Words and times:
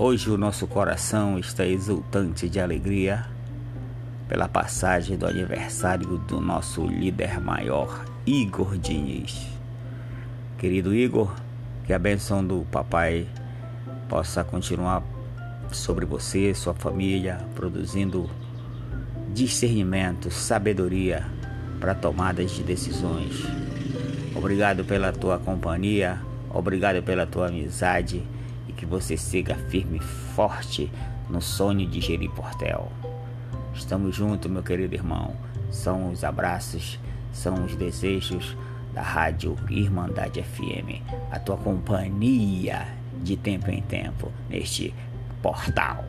Hoje 0.00 0.30
o 0.30 0.38
nosso 0.38 0.64
coração 0.68 1.40
está 1.40 1.66
exultante 1.66 2.48
de 2.48 2.60
alegria 2.60 3.26
pela 4.28 4.46
passagem 4.46 5.16
do 5.16 5.26
aniversário 5.26 6.18
do 6.18 6.40
nosso 6.40 6.86
líder 6.86 7.40
maior, 7.40 8.04
Igor 8.24 8.78
Diniz. 8.78 9.48
Querido 10.56 10.94
Igor, 10.94 11.34
que 11.84 11.92
a 11.92 11.98
bênção 11.98 12.46
do 12.46 12.64
papai 12.70 13.26
possa 14.08 14.44
continuar 14.44 15.02
sobre 15.72 16.06
você, 16.06 16.54
sua 16.54 16.74
família, 16.74 17.40
produzindo 17.56 18.30
discernimento, 19.34 20.30
sabedoria 20.30 21.26
para 21.80 21.92
tomadas 21.92 22.52
de 22.52 22.62
decisões. 22.62 23.42
Obrigado 24.36 24.84
pela 24.84 25.10
tua 25.10 25.40
companhia, 25.40 26.20
obrigado 26.54 27.02
pela 27.02 27.26
tua 27.26 27.48
amizade 27.48 28.24
e 28.68 28.72
que 28.72 28.86
você 28.86 29.16
siga 29.16 29.54
firme 29.54 29.98
e 29.98 30.02
forte 30.02 30.90
no 31.28 31.40
sonho 31.40 31.86
de 31.86 32.00
Geri 32.00 32.28
Portel. 32.28 32.90
Estamos 33.74 34.14
juntos, 34.14 34.50
meu 34.50 34.62
querido 34.62 34.94
irmão. 34.94 35.34
São 35.70 36.10
os 36.10 36.24
abraços, 36.24 36.98
são 37.32 37.64
os 37.64 37.74
desejos 37.74 38.56
da 38.94 39.02
Rádio 39.02 39.56
Irmandade 39.68 40.42
FM, 40.42 41.02
a 41.30 41.38
tua 41.38 41.56
companhia 41.56 42.88
de 43.22 43.36
tempo 43.36 43.70
em 43.70 43.82
tempo 43.82 44.32
neste 44.48 44.94
portal. 45.42 46.04